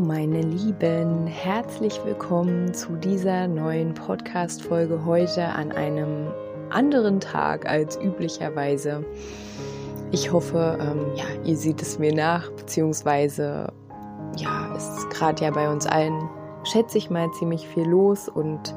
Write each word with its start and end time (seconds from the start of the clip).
meine 0.00 0.42
Lieben, 0.42 1.26
herzlich 1.26 1.98
willkommen 2.04 2.74
zu 2.74 2.96
dieser 2.96 3.48
neuen 3.48 3.94
Podcast-Folge 3.94 5.06
heute 5.06 5.46
an 5.46 5.72
einem 5.72 6.28
anderen 6.68 7.18
Tag 7.18 7.66
als 7.66 7.96
üblicherweise. 7.96 9.04
Ich 10.12 10.30
hoffe, 10.30 10.78
ähm, 10.80 11.16
ja, 11.16 11.24
ihr 11.44 11.56
seht 11.56 11.80
es 11.80 11.98
mir 11.98 12.14
nach, 12.14 12.50
beziehungsweise 12.52 13.72
ja, 14.36 14.74
ist 14.76 15.08
gerade 15.10 15.42
ja 15.42 15.50
bei 15.50 15.70
uns 15.70 15.86
allen, 15.86 16.28
schätze 16.64 16.98
ich 16.98 17.08
mal, 17.08 17.30
ziemlich 17.32 17.66
viel 17.66 17.88
los 17.88 18.28
und 18.28 18.74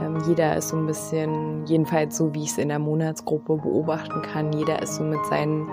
ähm, 0.00 0.22
jeder 0.28 0.56
ist 0.56 0.68
so 0.68 0.76
ein 0.76 0.86
bisschen, 0.86 1.66
jedenfalls 1.66 2.16
so 2.16 2.32
wie 2.34 2.44
ich 2.44 2.50
es 2.50 2.58
in 2.58 2.68
der 2.68 2.78
Monatsgruppe 2.78 3.56
beobachten 3.56 4.22
kann, 4.22 4.52
jeder 4.52 4.80
ist 4.80 4.94
so 4.94 5.02
mit 5.02 5.24
seinen 5.26 5.68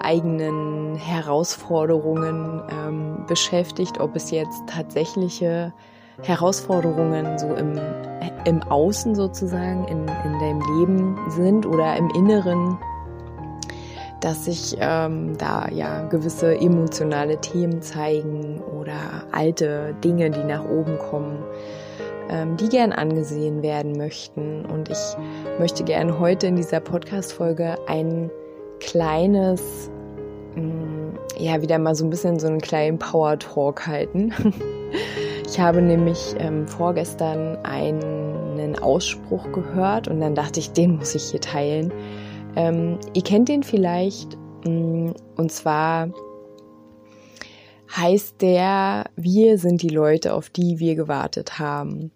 eigenen 0.00 0.96
Herausforderungen 0.96 2.62
ähm, 2.70 3.24
beschäftigt, 3.26 4.00
ob 4.00 4.16
es 4.16 4.30
jetzt 4.30 4.62
tatsächliche 4.66 5.72
Herausforderungen 6.22 7.38
so 7.38 7.54
im, 7.54 7.80
im 8.44 8.62
Außen 8.62 9.14
sozusagen, 9.14 9.86
in, 9.88 10.00
in 10.24 10.38
deinem 10.38 10.60
Leben 10.78 11.18
sind 11.30 11.66
oder 11.66 11.96
im 11.96 12.10
Inneren, 12.10 12.78
dass 14.20 14.44
sich 14.44 14.76
ähm, 14.78 15.36
da 15.36 15.68
ja 15.68 16.06
gewisse 16.06 16.56
emotionale 16.56 17.40
Themen 17.40 17.82
zeigen 17.82 18.60
oder 18.60 18.94
alte 19.32 19.94
Dinge, 20.04 20.30
die 20.30 20.44
nach 20.44 20.64
oben 20.64 20.98
kommen, 20.98 21.42
ähm, 22.30 22.56
die 22.56 22.68
gern 22.68 22.92
angesehen 22.92 23.62
werden 23.62 23.96
möchten. 23.96 24.64
Und 24.64 24.90
ich 24.90 25.16
möchte 25.58 25.82
gerne 25.82 26.20
heute 26.20 26.46
in 26.46 26.56
dieser 26.56 26.78
Podcast-Folge 26.78 27.76
ein 27.88 28.30
kleines 28.78 29.90
ja, 31.38 31.60
wieder 31.62 31.78
mal 31.78 31.94
so 31.94 32.04
ein 32.04 32.10
bisschen 32.10 32.38
so 32.38 32.46
einen 32.46 32.60
kleinen 32.60 32.98
Power 32.98 33.38
Talk 33.38 33.86
halten. 33.86 34.32
Ich 35.52 35.60
habe 35.60 35.82
nämlich 35.82 36.34
ähm, 36.38 36.66
vorgestern 36.66 37.58
einen 37.62 38.78
Ausspruch 38.78 39.52
gehört 39.52 40.08
und 40.08 40.18
dann 40.18 40.34
dachte 40.34 40.60
ich, 40.60 40.72
den 40.72 40.96
muss 40.96 41.14
ich 41.14 41.24
hier 41.24 41.42
teilen. 41.42 41.92
Ähm, 42.56 42.98
ihr 43.12 43.22
kennt 43.22 43.50
den 43.50 43.62
vielleicht 43.62 44.38
mm, 44.64 45.10
und 45.36 45.52
zwar 45.52 46.08
heißt 47.94 48.40
der, 48.40 49.04
wir 49.14 49.58
sind 49.58 49.82
die 49.82 49.90
Leute, 49.90 50.32
auf 50.32 50.48
die 50.48 50.78
wir 50.78 50.94
gewartet 50.94 51.58
haben. 51.58 52.12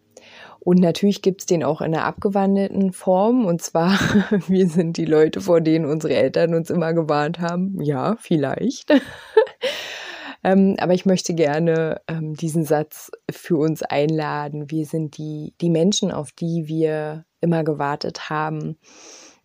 Und 0.66 0.80
natürlich 0.80 1.22
gibt's 1.22 1.46
den 1.46 1.62
auch 1.62 1.80
in 1.80 1.94
einer 1.94 2.02
abgewandelten 2.02 2.92
Form. 2.92 3.46
Und 3.46 3.62
zwar, 3.62 3.92
wir 4.48 4.68
sind 4.68 4.96
die 4.96 5.04
Leute, 5.04 5.40
vor 5.40 5.60
denen 5.60 5.84
unsere 5.84 6.14
Eltern 6.14 6.54
uns 6.54 6.70
immer 6.70 6.92
gewarnt 6.92 7.38
haben. 7.38 7.80
Ja, 7.80 8.16
vielleicht. 8.18 8.90
ähm, 10.42 10.74
aber 10.80 10.92
ich 10.92 11.06
möchte 11.06 11.34
gerne 11.34 12.00
ähm, 12.08 12.34
diesen 12.34 12.64
Satz 12.64 13.12
für 13.30 13.58
uns 13.58 13.84
einladen. 13.84 14.68
Wir 14.68 14.86
sind 14.86 15.18
die, 15.18 15.54
die 15.60 15.70
Menschen, 15.70 16.10
auf 16.10 16.32
die 16.32 16.64
wir 16.66 17.24
immer 17.40 17.62
gewartet 17.62 18.28
haben, 18.28 18.76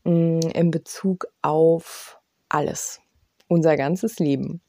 mm, 0.04 0.40
in 0.56 0.72
Bezug 0.72 1.28
auf 1.44 2.20
alles, 2.50 3.00
unser 3.48 3.78
ganzes 3.78 4.18
Leben. 4.18 4.60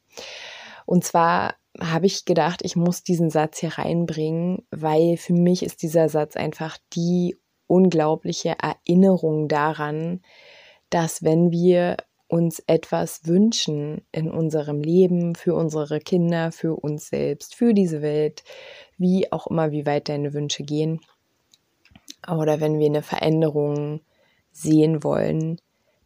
Und 0.86 1.04
zwar 1.04 1.54
habe 1.80 2.06
ich 2.06 2.24
gedacht, 2.24 2.60
ich 2.62 2.76
muss 2.76 3.02
diesen 3.02 3.30
Satz 3.30 3.58
hier 3.58 3.78
reinbringen, 3.78 4.66
weil 4.70 5.16
für 5.16 5.32
mich 5.32 5.62
ist 5.62 5.82
dieser 5.82 6.08
Satz 6.08 6.36
einfach 6.36 6.78
die 6.92 7.36
unglaubliche 7.66 8.56
Erinnerung 8.60 9.48
daran, 9.48 10.20
dass 10.90 11.22
wenn 11.22 11.50
wir 11.50 11.96
uns 12.28 12.62
etwas 12.66 13.26
wünschen 13.26 14.02
in 14.10 14.30
unserem 14.30 14.80
Leben, 14.80 15.34
für 15.34 15.54
unsere 15.54 16.00
Kinder, 16.00 16.52
für 16.52 16.74
uns 16.74 17.08
selbst, 17.08 17.54
für 17.54 17.74
diese 17.74 18.00
Welt, 18.02 18.42
wie 18.96 19.30
auch 19.32 19.46
immer, 19.46 19.70
wie 19.70 19.86
weit 19.86 20.08
deine 20.08 20.32
Wünsche 20.32 20.62
gehen, 20.62 21.00
oder 22.26 22.60
wenn 22.60 22.78
wir 22.78 22.86
eine 22.86 23.02
Veränderung 23.02 24.00
sehen 24.50 25.02
wollen, 25.02 25.60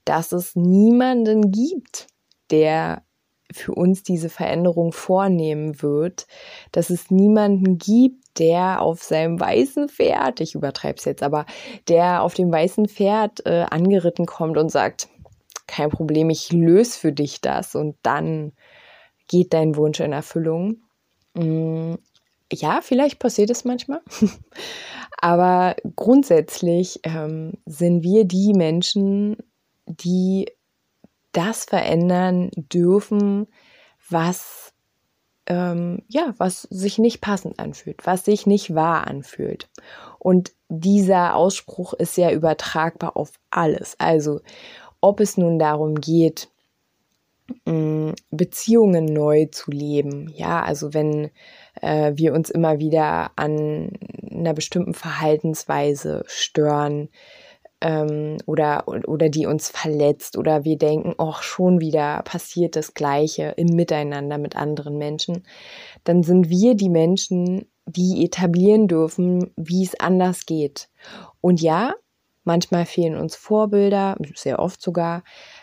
dass 0.05 0.33
es 0.33 0.57
niemanden 0.57 1.51
gibt, 1.53 2.07
der 2.51 3.03
für 3.53 3.73
uns 3.73 4.03
diese 4.03 4.29
Veränderung 4.29 4.93
vornehmen 4.93 5.83
wird, 5.83 6.27
dass 6.73 6.91
es 6.91 7.11
niemanden 7.11 7.79
gibt, 7.79 8.39
der 8.39 8.83
auf 8.83 9.03
seinem 9.03 9.41
weißen 9.41 9.89
Pferd, 9.89 10.41
ich 10.41 10.55
übertreibe 10.55 10.99
es 10.99 11.05
jetzt, 11.05 11.23
aber 11.23 11.47
der 11.89 12.23
auf 12.23 12.34
dem 12.34 12.53
weißen 12.53 12.89
Pferd 12.89 13.45
äh, 13.47 13.67
angeritten 13.71 14.27
kommt 14.27 14.59
und 14.59 14.71
sagt, 14.71 15.09
kein 15.67 15.91
Problem, 15.91 16.31
ich 16.31 16.53
löse 16.53 16.99
für 16.99 17.12
dich 17.12 17.41
das 17.41 17.75
und 17.75 17.97
dann 18.03 18.53
geht 19.29 19.53
dein 19.53 19.77
Wunsch 19.77 20.01
in 20.01 20.13
Erfüllung. 20.13 20.83
Mm, 21.34 21.95
ja, 22.53 22.81
vielleicht 22.83 23.19
passiert 23.19 23.51
es 23.51 23.65
manchmal, 23.65 24.01
aber 25.19 25.77
grundsätzlich 25.97 27.01
ähm, 27.03 27.55
sind 27.65 28.03
wir 28.03 28.25
die 28.25 28.53
Menschen, 28.55 29.37
die 29.87 30.47
das 31.37 31.65
verändern 31.65 32.51
dürfen, 32.57 33.47
was 34.09 34.73
ähm, 35.47 36.03
ja, 36.09 36.35
was 36.39 36.63
sich 36.63 36.99
nicht 36.99 37.21
passend 37.21 37.59
anfühlt, 37.59 38.05
was 38.05 38.25
sich 38.25 38.47
nicht 38.47 38.75
wahr 38.75 39.07
anfühlt. 39.07 39.69
Und 40.19 40.53
dieser 40.69 41.37
Ausspruch 41.37 41.93
ist 41.95 42.17
ja 42.17 42.33
übertragbar 42.33 43.17
auf 43.17 43.33
alles. 43.51 43.95
Also, 43.99 44.41
ob 45.01 45.21
es 45.21 45.37
nun 45.37 45.59
darum 45.59 46.01
geht, 46.01 46.49
mm, 47.65 48.11
Beziehungen 48.31 49.05
neu 49.05 49.47
zu 49.53 49.71
leben, 49.71 50.29
ja, 50.35 50.63
also 50.63 50.95
wenn 50.95 51.31
äh, 51.81 52.13
wir 52.17 52.33
uns 52.33 52.51
immer 52.51 52.81
wieder 52.81 53.31
an 53.37 53.93
einer 54.29 54.55
bestimmten 54.55 54.95
Verhaltensweise 54.95 56.25
stören, 56.27 57.09
ähm, 57.81 58.39
oder, 58.47 58.85
oder 58.87 59.29
die 59.29 59.47
uns 59.47 59.69
verletzt 59.69 60.37
oder 60.37 60.65
wir 60.65 60.79
denken, 60.79 61.15
oh, 61.19 61.35
schon 61.41 61.81
wieder 61.81 62.23
passiert 62.23 62.77
das 62.77 62.95
Gleiche 62.95 63.55
im 63.57 63.75
Miteinander 63.75 64.39
mit 64.39 64.57
anderen 64.57 64.99
Menschen, 64.99 65.45
dann 66.05 66.23
sind 66.23 66.49
wir 66.49 66.75
die 66.75 66.89
Menschen, 66.89 67.67
die 67.87 68.25
etablieren 68.25 68.89
dürfen, 68.89 69.53
wie 69.57 69.85
es 69.85 69.99
anders 70.01 70.47
geht. 70.47 70.89
Und 71.41 71.61
ja, 71.61 71.95
manchmal 72.43 72.87
fehlen 72.87 73.17
uns 73.17 73.37
Vorbilder, 73.37 74.17
sehr 74.35 74.59
oft 74.59 74.81
sogar. 74.81 75.23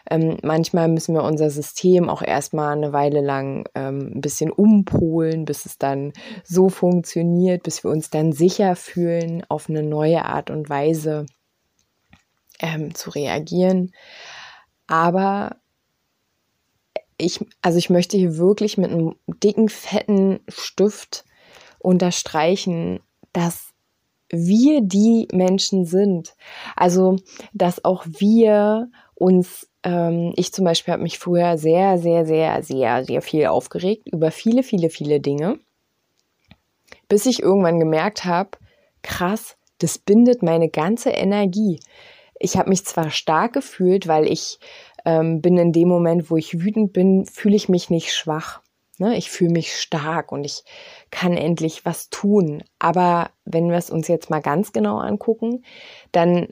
Ähm, 0.09 0.37
manchmal 0.43 0.87
müssen 0.87 1.15
wir 1.15 1.23
unser 1.23 1.49
System 1.49 2.09
auch 2.09 2.21
erstmal 2.21 2.77
eine 2.77 2.93
Weile 2.93 3.21
lang 3.21 3.67
ähm, 3.73 4.11
ein 4.15 4.21
bisschen 4.21 4.51
umpolen, 4.51 5.45
bis 5.45 5.65
es 5.65 5.77
dann 5.77 6.13
so 6.43 6.69
funktioniert, 6.69 7.63
bis 7.63 7.83
wir 7.83 7.91
uns 7.91 8.09
dann 8.09 8.31
sicher 8.33 8.75
fühlen 8.75 9.43
auf 9.49 9.69
eine 9.69 9.83
neue 9.83 10.23
Art 10.25 10.49
und 10.49 10.69
Weise 10.69 11.25
ähm, 12.59 12.95
zu 12.95 13.09
reagieren. 13.09 13.91
Aber 14.87 15.57
ich, 17.17 17.39
also 17.61 17.77
ich 17.77 17.89
möchte 17.89 18.17
hier 18.17 18.37
wirklich 18.37 18.77
mit 18.77 18.91
einem 18.91 19.15
dicken, 19.27 19.69
fetten 19.69 20.39
Stift 20.47 21.25
unterstreichen, 21.79 22.99
dass 23.31 23.73
wir 24.29 24.81
die 24.81 25.27
Menschen 25.31 25.85
sind. 25.85 26.35
Also, 26.75 27.17
dass 27.53 27.85
auch 27.85 28.05
wir 28.05 28.89
uns, 29.15 29.69
ähm, 29.83 30.33
ich 30.35 30.53
zum 30.53 30.65
Beispiel 30.65 30.93
habe 30.93 31.03
mich 31.03 31.19
früher 31.19 31.57
sehr, 31.57 31.97
sehr, 31.97 32.25
sehr, 32.25 32.63
sehr, 32.63 33.05
sehr 33.05 33.21
viel 33.21 33.45
aufgeregt 33.45 34.07
über 34.11 34.31
viele, 34.31 34.63
viele, 34.63 34.89
viele 34.89 35.19
Dinge, 35.19 35.59
bis 37.07 37.25
ich 37.25 37.41
irgendwann 37.41 37.79
gemerkt 37.79 38.25
habe, 38.25 38.51
krass, 39.03 39.55
das 39.79 39.97
bindet 39.97 40.41
meine 40.41 40.69
ganze 40.69 41.11
Energie 41.11 41.79
ich 42.43 42.57
habe 42.57 42.69
mich 42.69 42.85
zwar 42.85 43.09
stark 43.09 43.53
gefühlt, 43.53 44.07
weil 44.07 44.29
ich 44.29 44.59
ähm, 45.05 45.41
bin 45.41 45.57
in 45.57 45.71
dem 45.71 45.87
Moment, 45.87 46.29
wo 46.29 46.35
ich 46.35 46.59
wütend 46.59 46.91
bin, 46.91 47.25
fühle 47.25 47.55
ich 47.55 47.69
mich 47.69 47.89
nicht 47.89 48.13
schwach. 48.13 48.61
Ne? 48.99 49.15
Ich 49.17 49.31
fühle 49.31 49.51
mich 49.51 49.75
stark 49.77 50.31
und 50.31 50.43
ich 50.43 50.63
kann 51.09 51.37
endlich 51.37 51.85
was 51.85 52.09
tun. 52.09 52.63
Aber 52.79 53.29
wenn 53.45 53.69
wir 53.69 53.77
es 53.77 53.89
uns 53.89 54.09
jetzt 54.09 54.29
mal 54.29 54.41
ganz 54.41 54.73
genau 54.73 54.97
angucken, 54.97 55.63
dann 56.11 56.49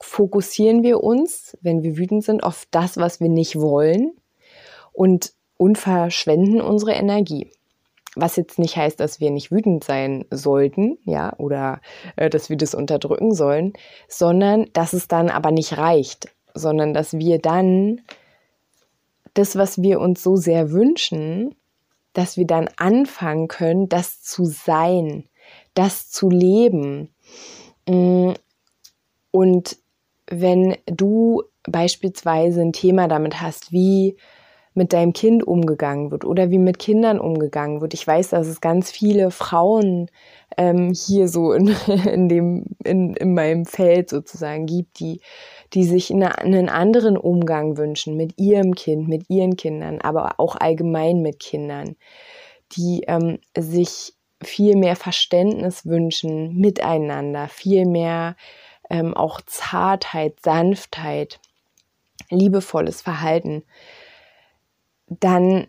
fokussieren 0.00 0.82
wir 0.82 1.02
uns, 1.04 1.56
wenn 1.60 1.82
wir 1.82 1.96
wütend 1.96 2.24
sind, 2.24 2.42
auf 2.42 2.66
das, 2.72 2.96
was 2.96 3.20
wir 3.20 3.28
nicht 3.28 3.56
wollen 3.56 4.12
und, 4.92 5.34
und 5.56 5.78
verschwenden 5.78 6.60
unsere 6.60 6.92
Energie. 6.92 7.50
Was 8.20 8.36
jetzt 8.36 8.58
nicht 8.58 8.76
heißt, 8.76 8.98
dass 8.98 9.20
wir 9.20 9.30
nicht 9.30 9.50
wütend 9.50 9.84
sein 9.84 10.24
sollten, 10.30 10.98
ja, 11.04 11.32
oder 11.38 11.80
äh, 12.16 12.28
dass 12.28 12.50
wir 12.50 12.56
das 12.56 12.74
unterdrücken 12.74 13.32
sollen, 13.32 13.72
sondern 14.08 14.66
dass 14.72 14.92
es 14.92 15.08
dann 15.08 15.30
aber 15.30 15.52
nicht 15.52 15.78
reicht, 15.78 16.28
sondern 16.54 16.92
dass 16.92 17.14
wir 17.14 17.38
dann 17.38 18.00
das, 19.34 19.56
was 19.56 19.80
wir 19.80 20.00
uns 20.00 20.22
so 20.22 20.36
sehr 20.36 20.72
wünschen, 20.72 21.54
dass 22.12 22.36
wir 22.36 22.46
dann 22.46 22.68
anfangen 22.76 23.46
können, 23.46 23.88
das 23.88 24.20
zu 24.20 24.44
sein, 24.44 25.28
das 25.74 26.10
zu 26.10 26.28
leben. 26.28 27.14
Mm, 27.86 28.32
und 29.30 29.76
wenn 30.26 30.76
du 30.86 31.44
beispielsweise 31.62 32.62
ein 32.62 32.72
Thema 32.72 33.06
damit 33.06 33.40
hast, 33.40 33.70
wie 33.70 34.16
mit 34.78 34.92
deinem 34.92 35.12
Kind 35.12 35.46
umgegangen 35.46 36.10
wird 36.10 36.24
oder 36.24 36.50
wie 36.50 36.58
mit 36.58 36.78
Kindern 36.78 37.18
umgegangen 37.18 37.82
wird. 37.82 37.92
Ich 37.92 38.06
weiß, 38.06 38.30
dass 38.30 38.46
es 38.46 38.60
ganz 38.62 38.90
viele 38.90 39.30
Frauen 39.30 40.08
ähm, 40.56 40.94
hier 40.94 41.28
so 41.28 41.52
in, 41.52 41.66
in, 42.06 42.28
dem, 42.28 42.64
in, 42.84 43.14
in 43.14 43.34
meinem 43.34 43.66
Feld 43.66 44.08
sozusagen 44.08 44.66
gibt, 44.66 45.00
die, 45.00 45.20
die 45.74 45.84
sich 45.84 46.12
eine, 46.12 46.38
einen 46.38 46.68
anderen 46.68 47.18
Umgang 47.18 47.76
wünschen 47.76 48.16
mit 48.16 48.38
ihrem 48.38 48.74
Kind, 48.74 49.08
mit 49.08 49.28
ihren 49.28 49.56
Kindern, 49.56 50.00
aber 50.00 50.38
auch 50.38 50.56
allgemein 50.56 51.20
mit 51.20 51.40
Kindern, 51.40 51.96
die 52.72 53.02
ähm, 53.08 53.40
sich 53.58 54.14
viel 54.42 54.76
mehr 54.76 54.94
Verständnis 54.94 55.86
wünschen 55.86 56.56
miteinander, 56.56 57.48
viel 57.48 57.84
mehr 57.84 58.36
ähm, 58.88 59.12
auch 59.14 59.40
Zartheit, 59.44 60.40
Sanftheit, 60.40 61.40
liebevolles 62.30 63.02
Verhalten 63.02 63.64
dann 65.08 65.68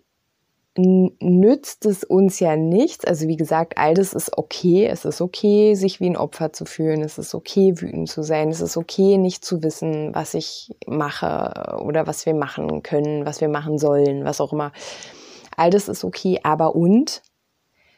nützt 0.77 1.86
es 1.86 2.03
uns 2.03 2.39
ja 2.39 2.56
nichts. 2.56 3.03
Also 3.03 3.27
wie 3.27 3.36
gesagt, 3.36 3.77
all 3.77 3.94
das 3.94 4.13
ist 4.13 4.38
okay. 4.38 4.86
Es 4.86 5.03
ist 5.03 5.19
okay, 5.19 5.75
sich 5.75 6.00
wie 6.00 6.09
ein 6.09 6.18
Opfer 6.18 6.53
zu 6.53 6.65
fühlen. 6.65 7.01
Es 7.01 7.18
ist 7.18 7.36
okay, 7.36 7.74
wütend 7.75 8.09
zu 8.09 8.24
sein. 8.24 8.50
Es 8.50 8.62
ist 8.62 8.77
okay, 8.77 9.18
nicht 9.18 9.44
zu 9.44 9.62
wissen, 9.63 10.13
was 10.13 10.33
ich 10.33 10.75
mache 10.86 11.80
oder 11.83 12.07
was 12.07 12.25
wir 12.25 12.33
machen 12.33 12.83
können, 12.83 13.25
was 13.25 13.41
wir 13.41 13.50
machen 13.50 13.77
sollen, 13.77 14.24
was 14.24 14.39
auch 14.39 14.53
immer. 14.53 14.71
All 15.57 15.69
das 15.69 15.89
ist 15.89 16.03
okay. 16.03 16.39
Aber 16.44 16.75
und, 16.75 17.21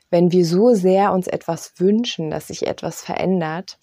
wenn 0.10 0.32
wir 0.32 0.46
so 0.46 0.74
sehr 0.74 1.14
uns 1.14 1.28
etwas 1.28 1.74
wünschen, 1.78 2.32
dass 2.32 2.48
sich 2.48 2.68
etwas 2.68 3.02
verändert, 3.02 3.78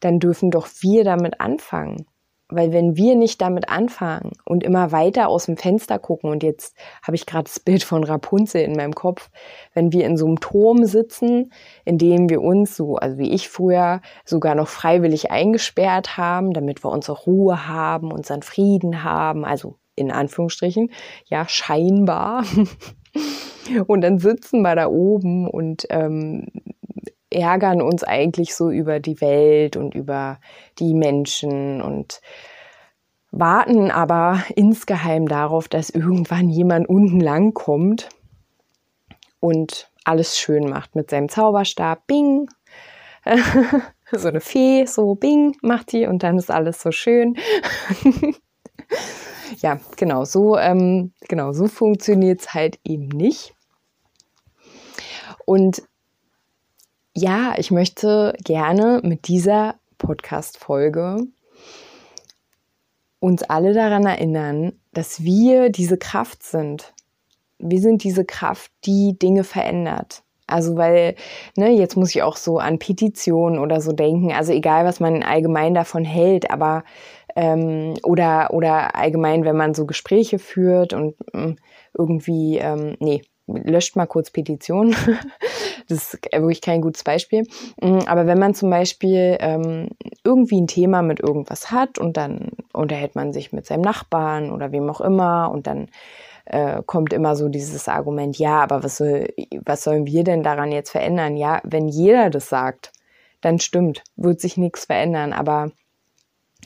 dann 0.00 0.18
dürfen 0.18 0.50
doch 0.50 0.68
wir 0.80 1.04
damit 1.04 1.40
anfangen. 1.40 2.06
Weil 2.48 2.72
wenn 2.72 2.96
wir 2.96 3.16
nicht 3.16 3.40
damit 3.40 3.70
anfangen 3.70 4.32
und 4.44 4.62
immer 4.62 4.92
weiter 4.92 5.28
aus 5.28 5.46
dem 5.46 5.56
Fenster 5.56 5.98
gucken, 5.98 6.30
und 6.30 6.42
jetzt 6.42 6.76
habe 7.02 7.16
ich 7.16 7.24
gerade 7.24 7.44
das 7.44 7.58
Bild 7.58 7.82
von 7.82 8.04
Rapunzel 8.04 8.62
in 8.62 8.76
meinem 8.76 8.94
Kopf, 8.94 9.30
wenn 9.72 9.92
wir 9.92 10.04
in 10.04 10.18
so 10.18 10.26
einem 10.26 10.40
Turm 10.40 10.84
sitzen, 10.84 11.52
in 11.86 11.96
dem 11.96 12.28
wir 12.28 12.42
uns 12.42 12.76
so, 12.76 12.96
also 12.96 13.16
wie 13.16 13.32
ich 13.32 13.48
früher, 13.48 14.02
sogar 14.26 14.54
noch 14.54 14.68
freiwillig 14.68 15.30
eingesperrt 15.30 16.18
haben, 16.18 16.52
damit 16.52 16.84
wir 16.84 16.90
unsere 16.90 17.18
Ruhe 17.18 17.66
haben, 17.66 18.12
unseren 18.12 18.42
Frieden 18.42 19.02
haben, 19.02 19.44
also 19.46 19.76
in 19.96 20.10
Anführungsstrichen, 20.10 20.90
ja, 21.26 21.48
scheinbar. 21.48 22.44
und 23.86 24.00
dann 24.02 24.18
sitzen 24.18 24.62
wir 24.62 24.74
da 24.74 24.88
oben 24.88 25.48
und 25.48 25.86
ähm, 25.90 26.48
ärgern 27.34 27.82
uns 27.82 28.04
eigentlich 28.04 28.54
so 28.54 28.70
über 28.70 29.00
die 29.00 29.20
Welt 29.20 29.76
und 29.76 29.94
über 29.94 30.38
die 30.78 30.94
Menschen 30.94 31.82
und 31.82 32.20
warten 33.30 33.90
aber 33.90 34.42
insgeheim 34.54 35.26
darauf, 35.26 35.68
dass 35.68 35.90
irgendwann 35.90 36.48
jemand 36.48 36.88
unten 36.88 37.20
lang 37.20 37.52
kommt 37.52 38.08
und 39.40 39.90
alles 40.04 40.38
schön 40.38 40.68
macht 40.68 40.94
mit 40.94 41.10
seinem 41.10 41.28
Zauberstab. 41.28 42.06
Bing! 42.06 42.48
so 44.12 44.28
eine 44.28 44.40
Fee, 44.40 44.86
so 44.86 45.14
Bing 45.14 45.56
macht 45.62 45.92
die 45.92 46.06
und 46.06 46.22
dann 46.22 46.38
ist 46.38 46.50
alles 46.50 46.80
so 46.80 46.92
schön. 46.92 47.36
ja, 49.58 49.80
genau, 49.96 50.24
so, 50.24 50.56
ähm, 50.56 51.12
genau, 51.28 51.52
so 51.52 51.66
funktioniert 51.66 52.40
es 52.40 52.54
halt 52.54 52.78
eben 52.84 53.08
nicht. 53.08 53.54
Und 55.46 55.82
ja, 57.14 57.54
ich 57.56 57.70
möchte 57.70 58.34
gerne 58.44 59.00
mit 59.04 59.28
dieser 59.28 59.76
Podcast-Folge 59.98 61.18
uns 63.20 63.42
alle 63.44 63.72
daran 63.72 64.04
erinnern, 64.04 64.72
dass 64.92 65.22
wir 65.22 65.70
diese 65.70 65.96
Kraft 65.96 66.42
sind. 66.42 66.92
Wir 67.58 67.80
sind 67.80 68.04
diese 68.04 68.24
Kraft, 68.24 68.70
die 68.84 69.16
Dinge 69.18 69.44
verändert. 69.44 70.22
Also 70.46 70.76
weil, 70.76 71.14
ne, 71.56 71.70
jetzt 71.70 71.96
muss 71.96 72.14
ich 72.14 72.22
auch 72.22 72.36
so 72.36 72.58
an 72.58 72.78
Petitionen 72.78 73.58
oder 73.58 73.80
so 73.80 73.92
denken. 73.92 74.32
Also 74.32 74.52
egal, 74.52 74.84
was 74.84 75.00
man 75.00 75.22
allgemein 75.22 75.72
davon 75.72 76.04
hält, 76.04 76.50
aber 76.50 76.84
ähm, 77.34 77.94
oder 78.02 78.52
oder 78.52 78.94
allgemein, 78.94 79.44
wenn 79.44 79.56
man 79.56 79.72
so 79.72 79.86
Gespräche 79.86 80.38
führt 80.38 80.92
und 80.92 81.14
ähm, 81.32 81.56
irgendwie, 81.96 82.58
ähm, 82.58 82.96
nee, 83.00 83.22
löscht 83.46 83.96
mal 83.96 84.06
kurz 84.06 84.30
Petition. 84.30 84.94
das 85.88 86.14
ist 86.14 86.18
wirklich 86.32 86.60
kein 86.60 86.80
gutes 86.80 87.04
Beispiel. 87.04 87.46
Mm, 87.80 87.98
aber 88.06 88.26
wenn 88.26 88.38
man 88.38 88.54
zum 88.54 88.70
Beispiel 88.70 89.36
ähm, 89.40 89.88
irgendwie 90.24 90.60
ein 90.60 90.66
Thema 90.66 91.02
mit 91.02 91.20
irgendwas 91.20 91.70
hat 91.70 91.98
und 91.98 92.16
dann 92.16 92.52
unterhält 92.72 93.14
man 93.14 93.32
sich 93.32 93.52
mit 93.52 93.66
seinem 93.66 93.82
Nachbarn 93.82 94.50
oder 94.50 94.72
wem 94.72 94.88
auch 94.88 95.00
immer 95.00 95.50
und 95.52 95.66
dann 95.66 95.88
äh, 96.46 96.82
kommt 96.84 97.12
immer 97.12 97.36
so 97.36 97.48
dieses 97.48 97.88
Argument, 97.88 98.38
ja, 98.38 98.60
aber 98.60 98.82
was, 98.82 98.96
soll, 98.96 99.28
was 99.64 99.82
sollen 99.84 100.06
wir 100.06 100.24
denn 100.24 100.42
daran 100.42 100.72
jetzt 100.72 100.90
verändern? 100.90 101.36
Ja, 101.36 101.60
wenn 101.64 101.88
jeder 101.88 102.30
das 102.30 102.48
sagt, 102.48 102.92
dann 103.40 103.58
stimmt, 103.58 104.02
wird 104.16 104.40
sich 104.40 104.56
nichts 104.56 104.86
verändern. 104.86 105.32
Aber 105.32 105.70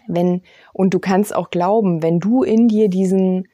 wenn, 0.07 0.43
und 0.73 0.95
du 0.95 0.99
kannst 0.99 1.35
auch 1.35 1.51
glauben, 1.51 2.03
wenn 2.03 2.21
du 2.21 2.43
in 2.43 2.69
dir 2.69 2.89
diesen 2.89 3.49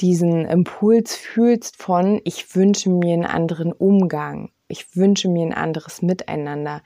diesen 0.00 0.44
Impuls 0.46 1.14
fühlst 1.16 1.76
von, 1.76 2.20
ich 2.24 2.54
wünsche 2.54 2.90
mir 2.90 3.14
einen 3.14 3.26
anderen 3.26 3.72
Umgang, 3.72 4.50
ich 4.68 4.96
wünsche 4.96 5.28
mir 5.28 5.46
ein 5.46 5.54
anderes 5.54 6.02
Miteinander, 6.02 6.82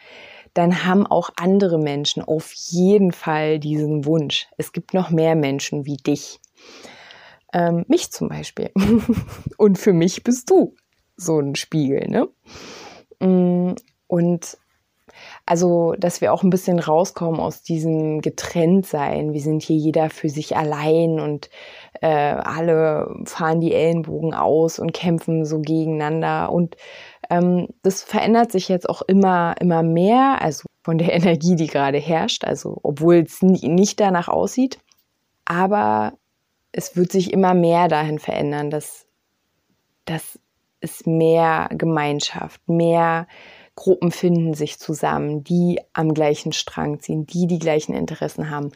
dann 0.55 0.85
haben 0.85 1.07
auch 1.07 1.31
andere 1.37 1.79
Menschen 1.79 2.23
auf 2.23 2.53
jeden 2.53 3.13
Fall 3.13 3.59
diesen 3.59 4.05
Wunsch. 4.05 4.49
Es 4.57 4.73
gibt 4.73 4.95
noch 4.95 5.11
mehr 5.11 5.37
Menschen 5.37 5.87
wie 5.87 5.97
dich. 5.97 6.41
Ähm, 7.53 7.85
mich 7.89 8.11
zum 8.11 8.29
Beispiel. 8.29 8.71
Und 9.57 9.79
für 9.79 9.93
mich 9.93 10.23
bist 10.23 10.51
du 10.51 10.75
so 11.17 11.39
ein 11.39 11.55
Spiegel, 11.55 12.09
ne? 12.09 12.29
Mm, 13.21 13.75
und 14.07 14.59
also, 15.49 15.95
dass 15.97 16.21
wir 16.21 16.35
auch 16.35 16.43
ein 16.43 16.51
bisschen 16.51 16.79
rauskommen 16.79 17.41
aus 17.41 17.63
diesem 17.63 18.21
Getrenntsein. 18.21 19.33
Wir 19.33 19.41
sind 19.41 19.63
hier 19.63 19.79
jeder 19.79 20.11
für 20.11 20.29
sich 20.29 20.59
allein 20.59 21.21
und 21.21 21.49
äh, 22.03 22.07
alle 22.07 23.09
fahren 23.25 23.59
die 23.59 23.73
Ellenbogen 23.73 24.35
aus 24.35 24.79
und 24.79 24.93
kämpfen 24.93 25.47
so 25.47 25.61
gegeneinander. 25.61 26.53
Und 26.53 26.77
ähm, 27.31 27.69
das 27.83 28.03
verändert 28.03 28.53
sich 28.53 28.69
jetzt 28.69 28.91
auch 28.91 29.01
immer, 29.01 29.55
immer 29.59 29.83
mehr, 29.83 30.43
also 30.43 30.67
von 30.85 30.99
der 30.99 31.15
Energie, 31.15 31.57
die 31.57 31.69
gerade 31.69 31.97
herrscht, 31.97 32.45
also 32.45 32.79
obwohl 32.83 33.17
es 33.17 33.41
nicht 33.41 34.01
danach 34.01 34.29
aussieht. 34.29 34.79
Aber 35.47 36.13
es 36.73 36.95
wird 36.95 37.11
sich 37.11 37.33
immer 37.33 37.55
mehr 37.55 37.89
dahin 37.89 38.19
verändern, 38.19 38.69
dass, 38.69 39.07
dass 40.05 40.39
es 40.83 41.07
mehr 41.07 41.71
Gemeinschaft, 41.73 42.61
mehr 42.69 43.27
Gruppen 43.79 44.11
finden 44.11 44.55
sich 44.55 44.81
zusammen, 44.81 45.45
die 45.45 45.81
am 45.93 46.13
gleichen 46.13 46.51
Strang 46.51 46.99
ziehen, 46.99 47.27
die 47.27 47.47
die 47.47 47.61
gleichen 47.61 47.95
Interessen 47.95 48.51
haben. 48.51 48.73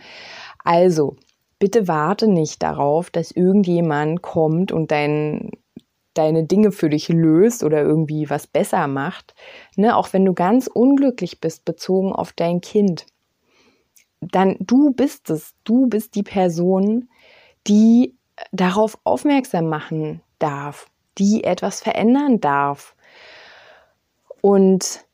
Also, 0.63 1.17
bitte 1.59 1.89
warte 1.89 2.29
nicht 2.29 2.63
darauf, 2.63 3.11
dass 3.11 3.33
irgendjemand 3.33 4.23
kommt 4.23 4.71
und 4.71 4.93
dein, 4.93 5.51
deine 6.15 6.45
Dinge 6.45 6.71
für 6.71 6.89
dich 6.89 7.09
löst 7.09 7.65
oder 7.65 7.83
irgendwie 7.83 8.31
was 8.31 8.47
besser 8.47 8.87
macht. 8.87 9.35
Ne, 9.75 9.97
auch 9.97 10.13
wenn 10.13 10.25
du 10.25 10.35
ganz 10.35 10.69
unglücklich 10.69 11.41
bist 11.41 11.65
bezogen 11.65 12.13
auf 12.13 12.33
dein 12.33 12.61
Kind, 12.61 13.07
dann 14.21 14.55
du 14.61 14.93
bist 14.93 15.31
es, 15.31 15.55
du 15.65 15.89
bist 15.89 16.15
die 16.15 16.23
Person, 16.23 17.09
die 17.67 18.15
darauf 18.53 18.97
aufmerksam 19.03 19.67
machen 19.69 20.23
darf, 20.39 20.87
die 21.19 21.43
etwas 21.43 21.81
verändern 21.81 22.41
darf. 22.41 22.95
Und 24.43 25.07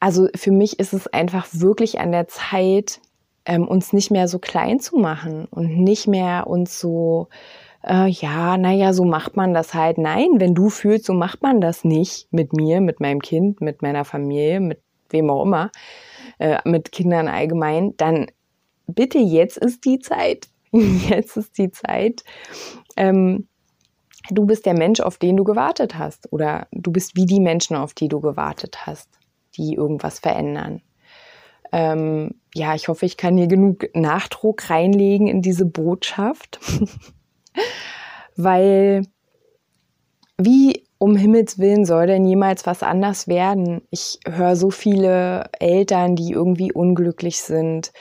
also 0.00 0.28
für 0.34 0.52
mich 0.52 0.78
ist 0.78 0.92
es 0.92 1.06
einfach 1.06 1.46
wirklich 1.52 1.98
an 1.98 2.12
der 2.12 2.28
Zeit, 2.28 3.00
ähm, 3.46 3.66
uns 3.66 3.94
nicht 3.94 4.10
mehr 4.10 4.28
so 4.28 4.38
klein 4.38 4.78
zu 4.78 4.98
machen 4.98 5.46
und 5.46 5.78
nicht 5.78 6.06
mehr 6.06 6.46
uns 6.46 6.78
so, 6.78 7.28
äh, 7.82 8.08
ja, 8.08 8.58
naja, 8.58 8.92
so 8.92 9.04
macht 9.04 9.36
man 9.36 9.54
das 9.54 9.72
halt. 9.72 9.96
Nein, 9.96 10.28
wenn 10.34 10.54
du 10.54 10.68
fühlst, 10.68 11.06
so 11.06 11.14
macht 11.14 11.42
man 11.42 11.62
das 11.62 11.84
nicht 11.84 12.28
mit 12.30 12.52
mir, 12.52 12.82
mit 12.82 13.00
meinem 13.00 13.22
Kind, 13.22 13.62
mit 13.62 13.80
meiner 13.80 14.04
Familie, 14.04 14.60
mit 14.60 14.82
wem 15.08 15.30
auch 15.30 15.44
immer, 15.44 15.70
äh, 16.38 16.58
mit 16.64 16.92
Kindern 16.92 17.28
allgemein, 17.28 17.94
dann 17.96 18.26
bitte, 18.86 19.18
jetzt 19.18 19.56
ist 19.56 19.84
die 19.84 19.98
Zeit. 19.98 20.48
Jetzt 21.08 21.38
ist 21.38 21.56
die 21.56 21.70
Zeit, 21.70 22.24
ähm, 22.98 23.48
du 24.30 24.46
bist 24.46 24.66
der 24.66 24.74
Mensch, 24.74 25.00
auf 25.00 25.18
den 25.18 25.36
du 25.36 25.44
gewartet 25.44 25.96
hast. 25.96 26.32
Oder 26.32 26.68
du 26.72 26.90
bist 26.92 27.16
wie 27.16 27.26
die 27.26 27.40
Menschen, 27.40 27.76
auf 27.76 27.94
die 27.94 28.08
du 28.08 28.20
gewartet 28.20 28.86
hast, 28.86 29.08
die 29.56 29.74
irgendwas 29.74 30.18
verändern. 30.18 30.82
Ähm, 31.72 32.40
ja, 32.54 32.74
ich 32.74 32.88
hoffe, 32.88 33.06
ich 33.06 33.16
kann 33.16 33.36
hier 33.36 33.46
genug 33.46 33.88
Nachdruck 33.94 34.70
reinlegen 34.70 35.26
in 35.26 35.42
diese 35.42 35.66
Botschaft, 35.66 36.60
weil 38.36 39.02
wie 40.38 40.84
um 40.98 41.16
Himmels 41.16 41.58
Willen 41.58 41.84
soll 41.84 42.06
denn 42.06 42.24
jemals 42.24 42.66
was 42.66 42.82
anders 42.82 43.28
werden? 43.28 43.82
Ich 43.90 44.18
höre 44.26 44.56
so 44.56 44.70
viele 44.70 45.50
Eltern, 45.58 46.16
die 46.16 46.32
irgendwie 46.32 46.72
unglücklich 46.72 47.40
sind, 47.40 47.92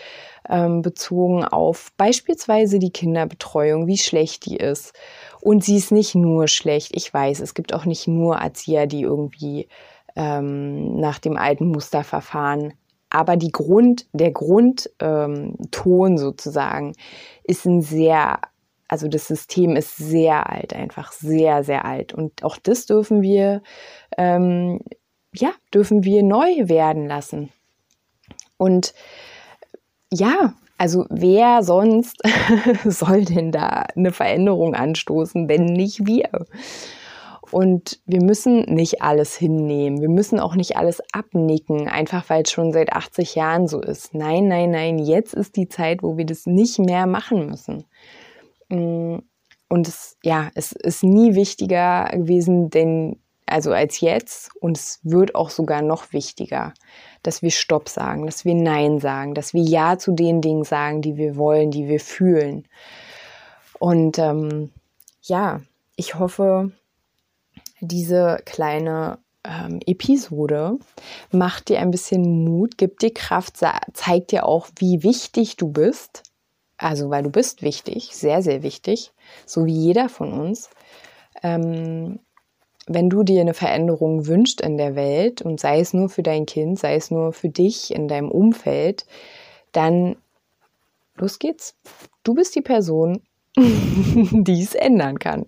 ähm, 0.50 0.82
bezogen 0.82 1.44
auf 1.44 1.92
beispielsweise 1.98 2.80
die 2.80 2.92
Kinderbetreuung, 2.92 3.88
wie 3.88 3.98
schlecht 3.98 4.46
die 4.46 4.58
ist. 4.58 4.94
Und 5.42 5.64
sie 5.64 5.78
ist 5.78 5.92
nicht 5.92 6.16
nur 6.16 6.48
schlecht. 6.48 6.92
Ich 6.96 7.14
weiß, 7.14 7.40
es 7.40 7.54
gibt 7.54 7.74
auch 7.74 7.86
nicht 7.86 8.08
nur 8.08 8.38
Erzieher, 8.38 8.88
die 8.88 9.02
irgendwie 9.02 9.68
ähm, 10.16 11.00
nach 11.00 11.20
dem 11.20 11.38
alten 11.38 11.68
Muster 11.68 12.04
verfahren. 12.04 12.74
Aber 13.10 13.38
die 13.38 13.52
Grund, 13.52 14.08
der 14.12 14.32
Grundton 14.32 14.92
ähm, 15.00 16.18
sozusagen 16.18 16.94
ist 17.44 17.66
ein 17.66 17.82
sehr 17.82 18.40
also 18.88 19.08
das 19.08 19.28
System 19.28 19.76
ist 19.76 19.98
sehr 19.98 20.50
alt, 20.50 20.74
einfach 20.74 21.12
sehr, 21.12 21.64
sehr 21.64 21.86
alt. 21.86 22.14
Und 22.14 22.44
auch 22.44 22.58
das 22.58 22.86
dürfen 22.86 23.22
wir, 23.22 23.62
ähm, 24.18 24.80
ja, 25.34 25.52
dürfen 25.74 26.04
wir 26.04 26.24
neu 26.24 26.70
werden 26.70 27.06
lassen. 27.06 27.52
Und 28.58 28.94
ja, 30.12 30.54
also 30.78 31.06
wer 31.10 31.64
sonst 31.64 32.18
soll 32.86 33.26
denn 33.26 33.52
da 33.52 33.86
eine 33.96 34.12
Veränderung 34.12 34.76
anstoßen, 34.76 35.50
wenn 35.50 35.66
nicht 35.66 36.06
wir? 36.06 36.30
Und 37.52 38.02
wir 38.06 38.22
müssen 38.22 38.62
nicht 38.74 39.02
alles 39.02 39.36
hinnehmen. 39.36 40.02
Wir 40.02 40.10
müssen 40.10 40.40
auch 40.40 40.56
nicht 40.56 40.76
alles 40.76 41.02
abnicken, 41.14 41.88
einfach 41.88 42.30
weil 42.30 42.44
es 42.44 42.52
schon 42.52 42.74
seit 42.74 42.92
80 42.92 43.36
Jahren 43.36 43.68
so 43.68 43.80
ist. 43.82 44.14
Nein, 44.14 44.48
nein, 44.48 44.72
nein, 44.72 45.00
jetzt 45.00 45.34
ist 45.34 45.56
die 45.56 45.70
Zeit, 45.70 46.04
wo 46.04 46.18
wir 46.18 46.26
das 46.26 46.46
nicht 46.46 46.78
mehr 46.78 47.08
machen 47.08 47.48
müssen. 47.48 47.86
Mm, 48.68 49.20
und 49.70 49.88
es, 49.88 50.18
ja, 50.24 50.50
es 50.56 50.74
ist 50.74 51.04
nie 51.04 51.36
wichtiger 51.36 52.10
gewesen, 52.14 52.70
denn, 52.70 53.20
also 53.46 53.72
als 53.72 54.02
jetzt, 54.02 54.52
und 54.60 54.78
es 54.78 55.00
wird 55.04 55.36
auch 55.36 55.50
sogar 55.50 55.82
noch 55.82 56.12
wichtiger, 56.14 56.74
dass 57.28 57.42
wir 57.42 57.52
Stopp 57.52 57.90
sagen, 57.90 58.26
dass 58.26 58.46
wir 58.46 58.56
Nein 58.56 59.00
sagen, 59.00 59.34
dass 59.34 59.54
wir 59.54 59.62
Ja 59.62 59.98
zu 59.98 60.14
den 60.14 60.42
Dingen 60.42 60.64
sagen, 60.64 61.02
die 61.02 61.18
wir 61.18 61.36
wollen, 61.36 61.72
die 61.72 61.88
wir 61.88 62.00
fühlen. 62.00 62.68
Und 63.80 64.18
ähm, 64.18 64.72
ja, 65.22 65.62
ich 65.96 66.16
hoffe, 66.16 66.72
diese 67.82 68.40
kleine 68.46 69.20
ähm, 69.44 69.80
Episode 69.86 70.80
macht 71.32 71.70
dir 71.70 71.80
ein 71.80 71.92
bisschen 71.92 72.44
Mut, 72.44 72.78
gibt 72.78 73.02
dir 73.02 73.14
Kraft, 73.14 73.58
zeigt 73.94 74.32
dir 74.32 74.46
auch, 74.46 74.70
wie 74.80 75.04
wichtig 75.04 75.58
du 75.58 75.68
bist 75.68 76.24
also 76.78 77.10
weil 77.10 77.24
du 77.24 77.32
bist 77.32 77.64
wichtig, 77.64 78.16
sehr, 78.16 78.42
sehr 78.42 78.64
wichtig, 78.64 79.12
so 79.46 79.66
wie 79.66 79.74
jeder 79.74 80.10
von 80.10 80.32
uns. 80.32 80.70
Ähm, 81.44 82.20
wenn 82.88 83.10
du 83.10 83.24
dir 83.24 83.42
eine 83.42 83.54
Veränderung 83.54 84.28
wünschst 84.28 84.62
in 84.62 84.78
der 84.78 84.96
Welt 84.96 85.42
und 85.42 85.60
sei 85.60 85.80
es 85.80 85.94
nur 85.94 86.10
für 86.10 86.24
dein 86.24 86.46
Kind, 86.46 86.80
sei 86.80 86.96
es 86.96 87.12
nur 87.12 87.34
für 87.34 87.50
dich 87.50 87.94
in 87.94 88.08
deinem 88.08 88.32
Umfeld, 88.32 89.06
dann 89.74 90.16
los 91.18 91.38
geht's. 91.40 91.76
Du 92.24 92.34
bist 92.34 92.56
die 92.56 92.62
Person, 92.62 93.22
die 93.58 94.62
es 94.62 94.74
ändern 94.74 95.20
kann. 95.20 95.46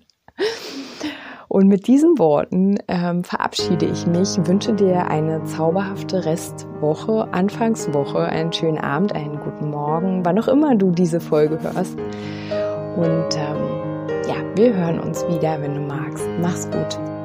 Und 1.47 1.67
mit 1.67 1.87
diesen 1.87 2.19
Worten 2.19 2.75
ähm, 2.87 3.23
verabschiede 3.23 3.87
ich 3.87 4.05
mich, 4.05 4.37
wünsche 4.45 4.73
dir 4.73 5.07
eine 5.07 5.43
zauberhafte 5.45 6.23
Restwoche, 6.23 7.27
Anfangswoche, 7.31 8.19
einen 8.19 8.53
schönen 8.53 8.77
Abend, 8.77 9.13
einen 9.13 9.39
guten 9.39 9.71
Morgen, 9.71 10.23
wann 10.23 10.37
auch 10.39 10.47
immer 10.47 10.75
du 10.75 10.91
diese 10.91 11.19
Folge 11.19 11.59
hörst. 11.63 11.97
Und 12.95 13.35
ähm, 13.35 13.57
ja, 14.27 14.35
wir 14.55 14.75
hören 14.75 14.99
uns 14.99 15.27
wieder, 15.27 15.59
wenn 15.59 15.73
du 15.73 15.81
magst. 15.81 16.27
Mach's 16.39 16.69
gut. 16.69 17.18